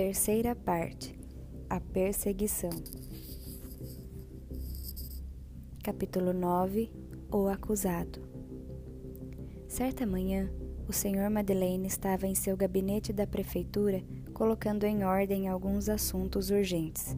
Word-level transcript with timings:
Terceira 0.00 0.54
parte 0.54 1.18
A 1.68 1.80
Perseguição 1.80 2.70
Capítulo 5.82 6.32
9 6.32 6.88
O 7.32 7.48
Acusado 7.48 8.22
Certa 9.66 10.06
manhã, 10.06 10.48
o 10.86 10.92
Sr. 10.92 11.28
Madeleine 11.28 11.88
estava 11.88 12.28
em 12.28 12.34
seu 12.36 12.56
gabinete 12.56 13.12
da 13.12 13.26
prefeitura 13.26 14.00
colocando 14.32 14.84
em 14.84 15.02
ordem 15.02 15.48
alguns 15.48 15.88
assuntos 15.88 16.48
urgentes. 16.50 17.16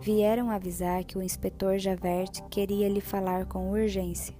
Vieram 0.00 0.50
avisar 0.50 1.02
que 1.02 1.18
o 1.18 1.22
inspetor 1.22 1.80
Javert 1.80 2.30
queria 2.48 2.88
lhe 2.88 3.00
falar 3.00 3.46
com 3.46 3.72
urgência. 3.72 4.36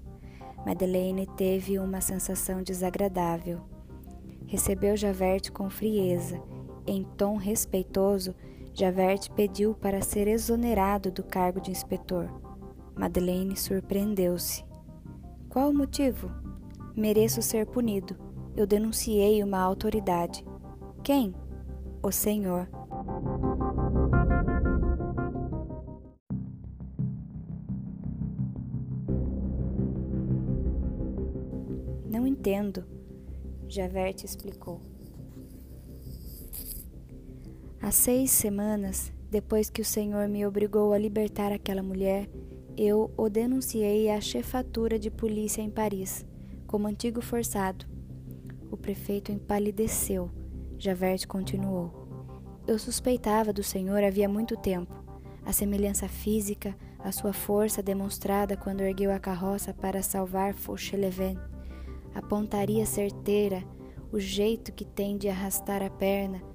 Madeleine 0.64 1.26
teve 1.36 1.80
uma 1.80 2.00
sensação 2.00 2.62
desagradável. 2.62 3.62
Recebeu 4.46 4.96
Javert 4.96 5.50
com 5.50 5.68
frieza 5.68 6.40
em 6.86 7.04
tom 7.16 7.36
respeitoso, 7.36 8.34
Javert 8.72 9.30
pediu 9.34 9.74
para 9.74 10.02
ser 10.02 10.26
exonerado 10.26 11.10
do 11.10 11.22
cargo 11.22 11.60
de 11.60 11.70
inspetor. 11.70 12.28
Madeleine 12.96 13.56
surpreendeu-se. 13.56 14.64
Qual 15.48 15.70
o 15.70 15.74
motivo? 15.74 16.30
Mereço 16.96 17.40
ser 17.40 17.66
punido. 17.66 18.16
Eu 18.56 18.66
denunciei 18.66 19.42
uma 19.42 19.58
autoridade. 19.58 20.44
Quem? 21.02 21.34
O 22.02 22.10
senhor. 22.10 22.68
Não 32.10 32.26
entendo, 32.26 32.84
Javert 33.68 34.24
explicou. 34.24 34.93
Há 37.84 37.90
seis 37.90 38.30
semanas, 38.30 39.12
depois 39.30 39.68
que 39.68 39.82
o 39.82 39.84
Senhor 39.84 40.26
me 40.26 40.46
obrigou 40.46 40.94
a 40.94 40.98
libertar 40.98 41.52
aquela 41.52 41.82
mulher, 41.82 42.30
eu 42.78 43.12
o 43.14 43.28
denunciei 43.28 44.08
à 44.08 44.18
chefatura 44.22 44.98
de 44.98 45.10
polícia 45.10 45.60
em 45.60 45.68
Paris, 45.68 46.24
como 46.66 46.88
antigo 46.88 47.20
forçado. 47.20 47.84
O 48.70 48.76
prefeito 48.78 49.30
empalideceu. 49.30 50.30
Javert 50.78 51.28
continuou. 51.28 52.08
Eu 52.66 52.78
suspeitava 52.78 53.52
do 53.52 53.62
Senhor 53.62 54.02
havia 54.02 54.30
muito 54.30 54.56
tempo. 54.56 55.04
A 55.44 55.52
semelhança 55.52 56.08
física, 56.08 56.74
a 56.98 57.12
sua 57.12 57.34
força 57.34 57.82
demonstrada 57.82 58.56
quando 58.56 58.80
ergueu 58.80 59.12
a 59.12 59.18
carroça 59.18 59.74
para 59.74 60.02
salvar 60.02 60.54
Fauchelevent, 60.54 61.38
a 62.14 62.22
pontaria 62.22 62.86
certeira, 62.86 63.62
o 64.10 64.18
jeito 64.18 64.72
que 64.72 64.86
tem 64.86 65.18
de 65.18 65.28
arrastar 65.28 65.82
a 65.82 65.90
perna, 65.90 66.53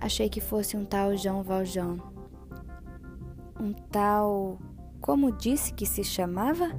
Achei 0.00 0.30
que 0.30 0.40
fosse 0.40 0.76
um 0.76 0.84
tal 0.84 1.14
Jean 1.14 1.42
Valjean. 1.42 1.98
Um 3.60 3.72
tal. 3.72 4.58
Como 4.98 5.30
disse 5.30 5.74
que 5.74 5.84
se 5.84 6.02
chamava? 6.02 6.70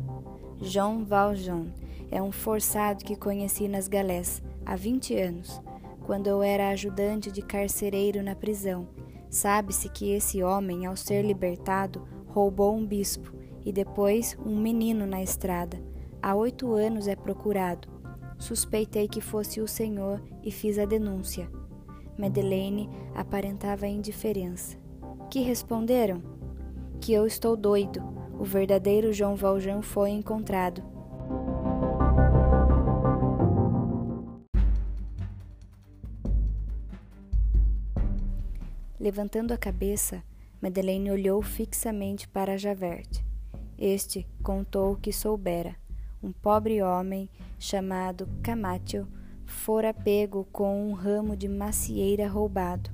Jean 0.60 1.04
Valjean. 1.04 1.68
É 2.10 2.22
um 2.22 2.32
forçado 2.32 3.06
que 3.06 3.16
conheci 3.16 3.68
nas 3.68 3.88
galés 3.88 4.42
há 4.66 4.76
20 4.76 5.16
anos, 5.16 5.62
quando 6.06 6.28
eu 6.28 6.42
era 6.42 6.70
ajudante 6.70 7.32
de 7.32 7.42
carcereiro 7.42 8.24
na 8.24 8.36
prisão. 8.36 8.88
Sabe-se 9.30 9.88
que 9.88 10.12
esse 10.12 10.44
homem, 10.44 10.86
ao 10.86 10.98
ser 10.98 11.24
libertado, 11.24 12.06
roubou 12.28 12.76
um 12.76 12.86
bispo 12.86 13.32
e 13.64 13.72
depois 13.72 14.36
um 14.46 14.58
menino 14.58 15.06
na 15.06 15.22
estrada. 15.22 15.82
Há 16.22 16.36
oito 16.36 16.74
anos 16.74 17.08
é 17.08 17.16
procurado. 17.16 17.88
Suspeitei 18.40 19.08
que 19.08 19.22
fosse 19.22 19.62
o 19.62 19.68
senhor 19.68 20.22
e 20.44 20.52
fiz 20.52 20.80
a 20.80 20.86
denúncia. 20.86 21.50
Madeleine 22.22 22.88
aparentava 23.16 23.88
indiferença. 23.88 24.78
Que 25.28 25.40
responderam? 25.40 26.22
Que 27.02 27.14
eu 27.14 27.26
estou 27.26 27.58
doido. 27.58 28.00
O 28.40 28.44
verdadeiro 28.44 29.12
João 29.12 29.36
Valjean 29.36 29.82
foi 29.82 30.12
encontrado. 30.12 30.84
Levantando 39.00 39.52
a 39.52 39.58
cabeça, 39.58 40.24
Madeleine 40.62 41.10
olhou 41.10 41.42
fixamente 41.42 42.28
para 42.28 42.56
Javert. 42.56 43.10
Este 43.80 44.28
contou 44.44 44.92
o 44.94 44.96
que 44.96 45.12
soubera. 45.12 45.76
Um 46.22 46.32
pobre 46.32 46.84
homem 46.84 47.28
chamado 47.58 48.30
Camacho 48.44 49.08
fora 49.52 49.94
pego 49.94 50.48
com 50.52 50.90
um 50.90 50.94
ramo 50.94 51.36
de 51.36 51.48
macieira 51.48 52.28
roubado. 52.28 52.90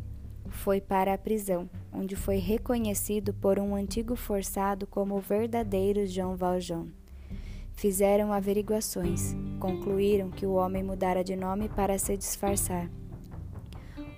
Foi 0.49 0.81
para 0.81 1.13
a 1.13 1.17
prisão, 1.17 1.69
onde 1.93 2.15
foi 2.15 2.37
reconhecido 2.37 3.33
por 3.33 3.59
um 3.59 3.75
antigo 3.75 4.15
forçado 4.15 4.87
como 4.87 5.15
o 5.15 5.21
verdadeiro 5.21 6.05
João 6.05 6.35
Valjean. 6.35 6.87
Fizeram 7.73 8.33
averiguações, 8.33 9.35
concluíram 9.59 10.29
que 10.31 10.45
o 10.45 10.53
homem 10.53 10.83
mudara 10.83 11.23
de 11.23 11.35
nome 11.35 11.69
para 11.69 11.97
se 11.97 12.17
disfarçar. 12.17 12.89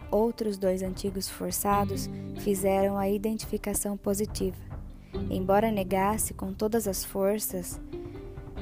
Outros 0.09 0.57
dois 0.57 0.81
antigos 0.81 1.29
forçados 1.29 2.09
fizeram 2.37 2.97
a 2.97 3.09
identificação 3.09 3.97
positiva. 3.97 4.57
Embora 5.29 5.71
negasse 5.71 6.33
com 6.33 6.53
todas 6.53 6.87
as 6.87 7.03
forças, 7.03 7.79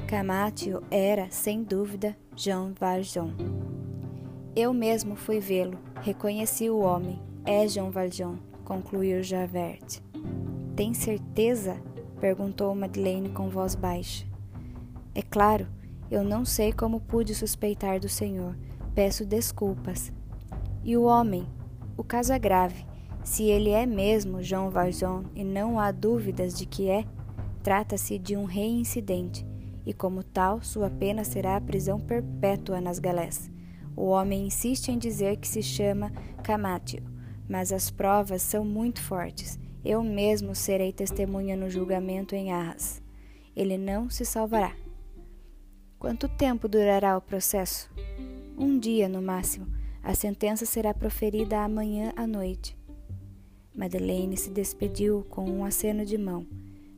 Camacho 0.06 0.82
era, 0.90 1.30
sem 1.30 1.62
dúvida, 1.62 2.16
Jean 2.40 2.72
Valjean. 2.78 3.34
Eu 4.54 4.72
mesmo 4.72 5.16
fui 5.16 5.40
vê-lo, 5.40 5.76
reconheci 6.02 6.70
o 6.70 6.78
homem. 6.78 7.20
É 7.44 7.66
Jean 7.66 7.90
Valjean, 7.90 8.38
concluiu 8.64 9.24
Javert. 9.24 10.00
Tem 10.76 10.94
certeza? 10.94 11.82
perguntou 12.20 12.72
Madeleine 12.76 13.30
com 13.30 13.48
voz 13.48 13.74
baixa. 13.74 14.24
É 15.16 15.20
claro, 15.20 15.66
eu 16.08 16.22
não 16.22 16.44
sei 16.44 16.72
como 16.72 17.00
pude 17.00 17.34
suspeitar 17.34 17.98
do 17.98 18.08
senhor. 18.08 18.56
Peço 18.94 19.26
desculpas. 19.26 20.12
E 20.84 20.96
o 20.96 21.02
homem? 21.02 21.44
O 21.96 22.04
caso 22.04 22.32
é 22.32 22.38
grave. 22.38 22.86
Se 23.24 23.46
ele 23.46 23.70
é 23.70 23.84
mesmo 23.84 24.44
Jean 24.44 24.70
Valjean 24.70 25.24
e 25.34 25.42
não 25.42 25.80
há 25.80 25.90
dúvidas 25.90 26.56
de 26.56 26.66
que 26.66 26.88
é, 26.88 27.04
trata-se 27.64 28.16
de 28.16 28.36
um 28.36 28.44
reincidente 28.44 29.44
e, 29.88 29.94
como 29.94 30.22
tal, 30.22 30.60
sua 30.62 30.90
pena 30.90 31.24
será 31.24 31.56
a 31.56 31.60
prisão 31.62 31.98
perpétua 31.98 32.78
nas 32.78 32.98
galés. 32.98 33.50
O 33.96 34.08
homem 34.08 34.46
insiste 34.46 34.88
em 34.88 34.98
dizer 34.98 35.38
que 35.38 35.48
se 35.48 35.62
chama 35.62 36.12
Camacho, 36.44 36.98
mas 37.48 37.72
as 37.72 37.90
provas 37.90 38.42
são 38.42 38.66
muito 38.66 39.00
fortes. 39.00 39.58
Eu 39.82 40.04
mesmo 40.04 40.54
serei 40.54 40.92
testemunha 40.92 41.56
no 41.56 41.70
julgamento 41.70 42.34
em 42.34 42.52
Arras. 42.52 43.02
Ele 43.56 43.78
não 43.78 44.10
se 44.10 44.26
salvará. 44.26 44.76
Quanto 45.98 46.28
tempo 46.28 46.68
durará 46.68 47.16
o 47.16 47.22
processo? 47.22 47.90
Um 48.58 48.78
dia, 48.78 49.08
no 49.08 49.22
máximo. 49.22 49.68
A 50.02 50.14
sentença 50.14 50.66
será 50.66 50.92
proferida 50.92 51.64
amanhã 51.64 52.12
à 52.14 52.26
noite. 52.26 52.76
Madeleine 53.74 54.36
se 54.36 54.50
despediu 54.50 55.24
com 55.30 55.48
um 55.48 55.64
aceno 55.64 56.04
de 56.04 56.18
mão. 56.18 56.46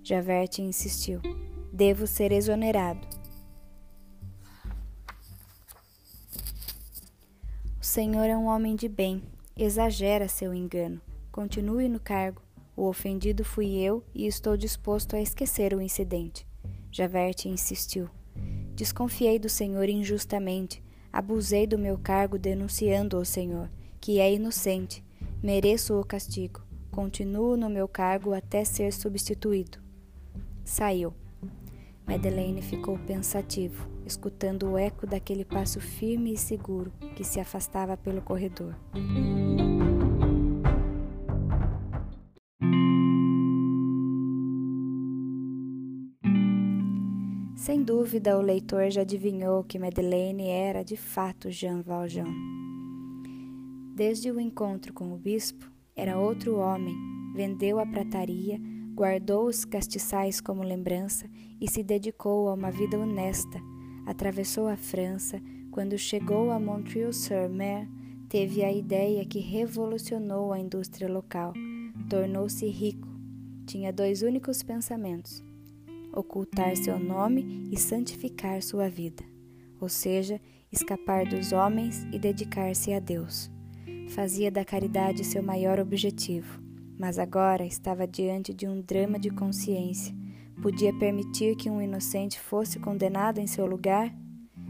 Javert 0.03 0.59
insistiu. 0.59 1.21
Devo 1.81 2.07
ser 2.07 2.31
exonerado. 2.31 3.09
Senhor 7.81 8.25
é 8.25 8.37
um 8.37 8.45
homem 8.45 8.77
de 8.77 8.87
bem, 8.87 9.23
exagera 9.57 10.29
seu 10.29 10.53
engano. 10.53 11.01
Continue 11.33 11.89
no 11.89 11.99
cargo. 11.99 12.43
O 12.77 12.87
ofendido 12.87 13.43
fui 13.47 13.79
eu 13.79 14.05
e 14.15 14.27
estou 14.27 14.59
disposto 14.59 15.17
a 15.17 15.23
esquecer 15.23 15.73
o 15.73 15.81
incidente. 15.81 16.47
Javert 16.93 17.47
insistiu. 17.47 18.11
Desconfiei 18.75 19.39
do 19.39 19.49
Senhor 19.49 19.89
injustamente. 19.89 20.85
Abusei 21.11 21.67
do 21.67 21.79
meu 21.79 21.97
cargo 21.97 22.39
denunciando 22.39 23.17
o 23.17 23.25
Senhor, 23.25 23.71
que 23.99 24.21
é 24.21 24.31
inocente. 24.31 25.03
Mereço 25.43 25.99
o 25.99 26.05
castigo. 26.05 26.61
Continuo 26.91 27.57
no 27.57 27.71
meu 27.71 27.89
cargo 27.89 28.35
até 28.35 28.67
ser 28.67 28.93
substituído. 28.93 29.79
Saiu. 30.63 31.15
Madeleine 32.11 32.61
ficou 32.61 32.99
pensativo, 32.99 33.89
escutando 34.05 34.73
o 34.73 34.77
eco 34.77 35.07
daquele 35.07 35.45
passo 35.45 35.81
firme 35.81 36.33
e 36.33 36.37
seguro 36.37 36.93
que 37.15 37.23
se 37.23 37.39
afastava 37.39 37.97
pelo 37.97 38.21
corredor. 38.21 38.75
Sem 47.55 47.85
dúvida, 47.85 48.37
o 48.37 48.43
leitor 48.43 48.91
já 48.91 49.03
adivinhou 49.03 49.63
que 49.63 49.79
Madeleine 49.79 50.49
era 50.49 50.83
de 50.83 50.97
fato 50.97 51.49
Jean 51.49 51.81
Valjean. 51.81 52.35
Desde 53.95 54.33
o 54.33 54.41
encontro 54.41 54.93
com 54.93 55.13
o 55.13 55.17
bispo, 55.17 55.71
era 55.95 56.19
outro 56.19 56.57
homem, 56.57 56.97
vendeu 57.37 57.79
a 57.79 57.87
prataria, 57.87 58.61
guardou 59.01 59.47
os 59.47 59.65
castiçais 59.65 60.43
como 60.43 60.63
lembrança 60.63 61.25
e 61.59 61.71
se 61.71 61.83
dedicou 61.83 62.51
a 62.51 62.53
uma 62.53 62.71
vida 62.71 62.99
honesta. 62.99 63.59
Atravessou 64.05 64.69
a 64.69 64.77
França, 64.77 65.41
quando 65.71 65.97
chegou 65.97 66.51
a 66.51 66.61
Montreuil-sur-Mer, 66.61 67.89
Teve 68.29 68.63
a 68.63 68.71
ideia 68.71 69.25
que 69.25 69.41
revolucionou 69.41 70.53
a 70.53 70.59
indústria 70.61 71.11
local. 71.11 71.53
Tornou-se 72.09 72.65
rico. 72.67 73.09
Tinha 73.67 73.91
dois 73.91 74.23
únicos 74.23 74.63
pensamentos: 74.63 75.43
ocultar 76.13 76.77
seu 76.77 76.97
nome 76.97 77.69
e 77.73 77.77
santificar 77.77 78.63
sua 78.63 78.89
vida, 78.89 79.25
ou 79.81 79.89
seja, 79.89 80.41
escapar 80.71 81.27
dos 81.27 81.51
homens 81.51 82.07
e 82.13 82.21
dedicar-se 82.21 82.93
a 82.93 83.01
Deus. 83.01 83.51
Fazia 84.11 84.49
da 84.49 84.65
caridade 84.65 85.25
seu 85.25 85.43
maior 85.43 85.81
objetivo, 85.81 86.70
mas 87.01 87.19
agora 87.19 87.65
estava 87.65 88.07
diante 88.07 88.53
de 88.53 88.69
um 88.69 88.83
drama 88.83 89.19
de 89.19 89.31
consciência. 89.31 90.15
Podia 90.61 90.93
permitir 90.93 91.57
que 91.57 91.71
um 91.71 91.81
inocente 91.81 92.39
fosse 92.39 92.79
condenado 92.79 93.39
em 93.39 93.47
seu 93.47 93.65
lugar? 93.65 94.15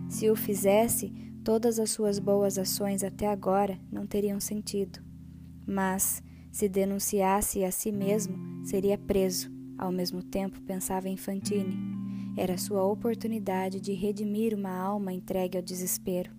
Se 0.09 0.31
o 0.31 0.37
fizesse, 0.37 1.13
todas 1.43 1.81
as 1.81 1.91
suas 1.91 2.21
boas 2.21 2.57
ações 2.57 3.03
até 3.03 3.27
agora 3.27 3.77
não 3.91 4.07
teriam 4.07 4.39
sentido. 4.39 5.01
Mas, 5.67 6.23
se 6.53 6.69
denunciasse 6.69 7.65
a 7.65 7.73
si 7.73 7.91
mesmo, 7.91 8.65
seria 8.65 8.97
preso 8.97 9.51
ao 9.77 9.91
mesmo 9.91 10.23
tempo, 10.23 10.61
pensava 10.61 11.09
em 11.09 11.17
Fantine. 11.17 11.77
Era 12.37 12.57
sua 12.59 12.85
oportunidade 12.85 13.81
de 13.81 13.93
redimir 13.93 14.55
uma 14.55 14.71
alma 14.71 15.13
entregue 15.13 15.59
ao 15.59 15.65
desespero. 15.65 16.31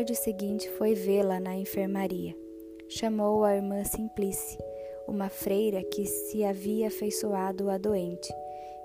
Tarde 0.00 0.16
seguinte 0.16 0.66
foi 0.78 0.94
vê-la 0.94 1.38
na 1.38 1.54
enfermaria. 1.54 2.34
Chamou 2.88 3.44
a 3.44 3.54
irmã 3.54 3.84
Simplice, 3.84 4.56
uma 5.06 5.28
freira 5.28 5.84
que 5.84 6.06
se 6.06 6.42
havia 6.42 6.88
afeiçoado 6.88 7.68
a 7.68 7.76
doente. 7.76 8.32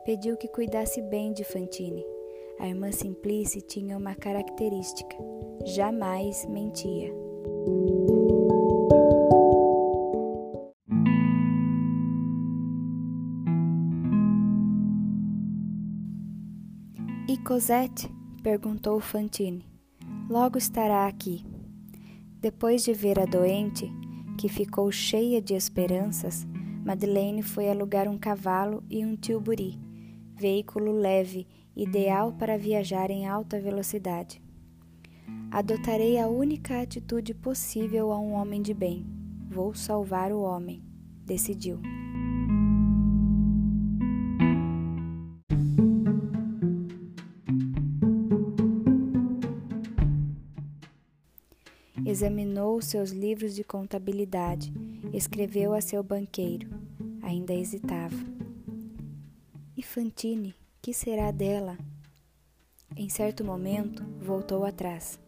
Pediu 0.04 0.36
que 0.36 0.50
cuidasse 0.50 1.02
bem 1.04 1.32
de 1.32 1.46
Fantine. 1.46 2.06
A 2.60 2.68
irmã 2.68 2.92
Simplice 2.92 3.62
tinha 3.62 3.98
uma 3.98 4.14
característica: 4.14 5.16
jamais 5.64 6.46
mentia. 6.48 7.14
E 17.30 17.38
Cosette? 17.38 18.10
perguntou 18.44 19.00
Fantine. 19.00 19.75
Logo 20.30 20.58
estará 20.58 21.06
aqui. 21.08 21.46
Depois 22.42 22.84
de 22.84 22.94
ver 22.94 23.20
a 23.20 23.26
doente, 23.26 23.92
que 24.40 24.50
ficou 24.50 24.92
cheia 24.92 25.40
de 25.40 25.54
esperanças, 25.54 26.48
Madeleine 26.84 27.44
foi 27.44 27.70
alugar 27.70 28.08
um 28.08 28.18
cavalo 28.18 28.84
e 28.90 29.06
um 29.06 29.16
tilbury, 29.16 29.80
veículo 30.36 30.92
leve 30.92 31.48
ideal 31.76 32.34
para 32.34 32.58
viajar 32.58 33.12
em 33.12 33.28
alta 33.28 33.60
velocidade. 33.60 34.42
Adotarei 35.52 36.20
a 36.20 36.28
única 36.28 36.82
atitude 36.82 37.34
possível 37.36 38.12
a 38.12 38.20
um 38.20 38.34
homem 38.34 38.64
de 38.64 38.74
bem. 38.74 39.06
Vou 39.48 39.76
salvar 39.76 40.32
o 40.32 40.42
homem, 40.42 40.84
decidiu. 41.24 41.80
Examinou 52.16 52.82
seus 52.82 53.12
livros 53.12 53.54
de 53.54 53.62
contabilidade, 53.62 54.74
escreveu 55.12 55.74
a 55.74 55.82
seu 55.82 56.02
banqueiro. 56.02 56.70
Ainda 57.22 57.54
hesitava. 57.54 58.16
E 59.76 59.84
Fantine? 59.84 60.56
que 60.82 60.94
será 60.94 61.30
dela? 61.30 61.78
Em 62.96 63.10
certo 63.10 63.44
momento, 63.44 64.02
voltou 64.22 64.64
atrás. 64.64 65.20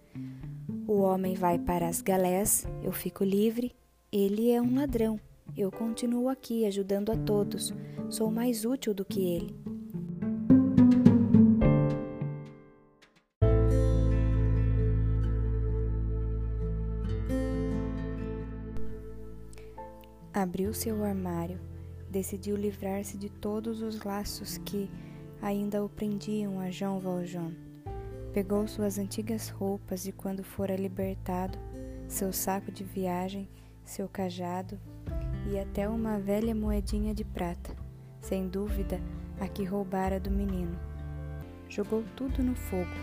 O 0.88 1.01
homem 1.01 1.36
vai 1.36 1.60
para 1.60 1.89
as 1.89 2.01
galés, 2.01 2.66
eu 2.81 2.94
fico 2.94 3.25
livre. 3.25 3.75
Ele 4.10 4.50
é 4.50 4.62
um 4.62 4.75
ladrão. 4.75 5.19
Eu 5.57 5.69
continuo 5.69 6.30
aqui 6.30 6.66
ajudando 6.66 7.12
a 7.12 7.18
todos. 7.18 7.74
Sou 8.10 8.31
mais 8.31 8.63
útil 8.63 8.94
do 8.94 9.04
que 9.04 9.19
ele. 9.19 9.76
Abriu 20.57 20.74
seu 20.74 21.04
armário, 21.04 21.59
decidiu 22.09 22.56
livrar-se 22.56 23.15
de 23.15 23.30
todos 23.30 23.83
os 23.83 24.01
laços 24.01 24.57
que 24.57 24.89
ainda 25.39 25.86
o 25.86 25.88
prendiam 25.88 26.59
a 26.59 26.71
João 26.71 27.00
Valjean. 27.00 27.51
Pegou 28.33 28.68
suas 28.68 28.98
antigas 28.98 29.50
roupas 29.50 30.07
e, 30.07 30.12
quando 30.12 30.44
fora 30.44 30.75
libertado, 30.75 31.59
seu 32.07 32.33
saco 32.33 32.71
de 32.71 32.83
viagem, 32.83 33.48
seu 33.86 34.09
cajado 34.09 34.80
e 35.51 35.59
até 35.59 35.88
uma 35.88 36.18
velha 36.18 36.56
moedinha 36.56 37.13
de 37.13 37.24
prata, 37.24 37.75
sem 38.19 38.48
dúvida 38.48 39.00
a 39.39 39.48
que 39.48 39.63
roubara 39.63 40.19
do 40.19 40.31
menino. 40.31 40.75
Jogou 41.69 42.03
tudo 42.15 42.42
no 42.42 42.56
fogo. 42.56 42.98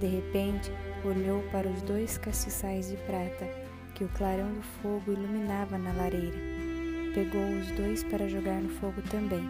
De 0.00 0.06
repente, 0.06 0.70
olhou 1.04 1.42
para 1.52 1.68
os 1.68 1.82
dois 1.82 2.16
castiçais 2.16 2.88
de 2.88 2.96
prata 2.96 3.46
que 3.94 4.02
o 4.02 4.08
clarão 4.08 4.50
do 4.50 4.62
fogo 4.62 5.12
iluminava 5.12 5.76
na 5.76 5.92
lareira. 5.92 6.55
Pegou 7.16 7.48
os 7.58 7.72
dois 7.72 8.04
para 8.04 8.28
jogar 8.28 8.60
no 8.60 8.68
fogo 8.68 9.00
também. 9.10 9.48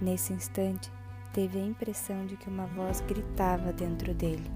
Nesse 0.00 0.32
instante, 0.32 0.92
teve 1.32 1.58
a 1.58 1.66
impressão 1.66 2.24
de 2.24 2.36
que 2.36 2.48
uma 2.48 2.66
voz 2.66 3.00
gritava 3.00 3.72
dentro 3.72 4.14
dele. 4.14 4.48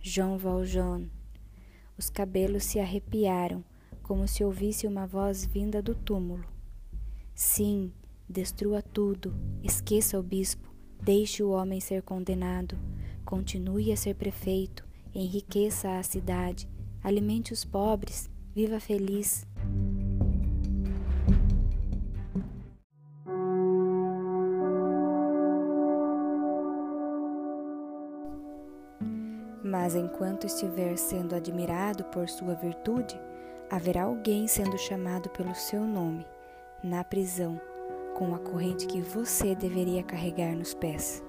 Jean 0.00 0.38
Valjean. 0.38 1.10
Os 1.98 2.08
cabelos 2.08 2.64
se 2.64 2.80
arrepiaram, 2.80 3.62
como 4.02 4.26
se 4.26 4.42
ouvisse 4.42 4.86
uma 4.86 5.06
voz 5.06 5.44
vinda 5.44 5.82
do 5.82 5.94
túmulo. 5.94 6.46
Sim, 7.34 7.92
destrua 8.26 8.80
tudo, 8.80 9.34
esqueça 9.62 10.18
o 10.18 10.22
bispo, 10.22 10.66
deixe 11.02 11.42
o 11.42 11.50
homem 11.50 11.80
ser 11.80 12.00
condenado, 12.00 12.78
continue 13.26 13.92
a 13.92 13.96
ser 13.96 14.14
prefeito, 14.14 14.88
enriqueça 15.14 15.98
a 15.98 16.02
cidade, 16.02 16.66
alimente 17.02 17.52
os 17.52 17.64
pobres, 17.64 18.30
viva 18.54 18.80
feliz. 18.80 19.46
Mas 29.62 29.94
enquanto 29.94 30.46
estiver 30.46 30.96
sendo 30.96 31.34
admirado 31.34 32.04
por 32.04 32.28
sua 32.28 32.54
virtude, 32.54 33.20
haverá 33.70 34.04
alguém 34.04 34.48
sendo 34.48 34.78
chamado 34.78 35.28
pelo 35.30 35.54
seu 35.54 35.84
nome, 35.84 36.26
na 36.82 37.04
prisão, 37.04 37.60
com 38.16 38.34
a 38.34 38.38
corrente 38.38 38.86
que 38.86 39.00
você 39.00 39.54
deveria 39.54 40.02
carregar 40.02 40.54
nos 40.56 40.72
pés. 40.72 41.22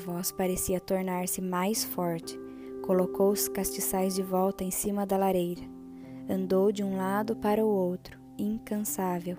Voz 0.00 0.32
parecia 0.32 0.80
tornar-se 0.80 1.40
mais 1.40 1.84
forte. 1.84 2.36
Colocou 2.82 3.30
os 3.30 3.46
castiçais 3.46 4.14
de 4.14 4.22
volta 4.22 4.64
em 4.64 4.70
cima 4.70 5.06
da 5.06 5.16
lareira 5.16 5.62
Andou 6.32 6.70
de 6.70 6.84
um 6.84 6.96
lado 6.96 7.34
para 7.34 7.66
o 7.66 7.68
outro, 7.68 8.16
incansável. 8.38 9.36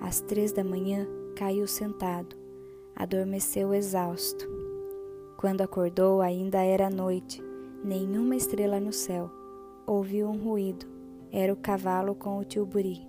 Às 0.00 0.20
três 0.20 0.52
da 0.52 0.62
manhã, 0.62 1.04
caiu 1.34 1.66
sentado. 1.66 2.36
Adormeceu 2.94 3.74
exausto. 3.74 4.48
Quando 5.36 5.62
acordou, 5.62 6.20
ainda 6.20 6.62
era 6.62 6.88
noite, 6.88 7.42
nenhuma 7.82 8.36
estrela 8.36 8.78
no 8.78 8.92
céu. 8.92 9.28
Ouviu 9.84 10.28
um 10.28 10.38
ruído. 10.38 10.86
Era 11.32 11.52
o 11.52 11.56
cavalo 11.56 12.14
com 12.14 12.38
o 12.38 12.44
tilburi. 12.44 13.04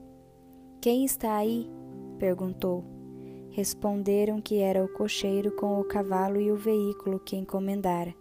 Quem 0.82 1.06
está 1.06 1.36
aí? 1.36 1.70
perguntou. 2.18 2.93
Responderam 3.54 4.42
que 4.42 4.58
era 4.58 4.84
o 4.84 4.88
cocheiro 4.88 5.52
com 5.52 5.80
o 5.80 5.84
cavalo 5.84 6.42
e 6.42 6.52
o 6.52 6.56
veículo 6.56 7.20
que 7.20 7.36
encomendara. 7.36 8.16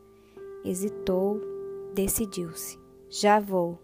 Hesitou, 0.62 1.40
decidiu-se. 1.94 2.78
Já 3.08 3.40
vou. 3.40 3.78